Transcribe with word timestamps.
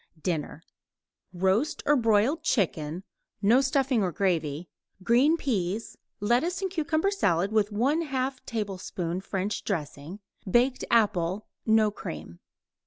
DINNER 0.23 0.63
Roast 1.31 1.83
or 1.85 1.95
broiled 1.95 2.41
chicken 2.41 3.03
(no 3.39 3.61
stuffing 3.61 4.01
or 4.01 4.11
gravy); 4.11 4.67
green 5.03 5.37
peas; 5.37 5.95
lettuce 6.19 6.59
and 6.59 6.71
cucumber 6.71 7.11
salad 7.11 7.51
with 7.51 7.69
1/2 7.69 8.37
tablespoon 8.47 9.21
French 9.21 9.63
dressing; 9.63 10.19
baked 10.49 10.83
apple 10.89 11.45
(no 11.67 11.91
cream). 11.91 12.39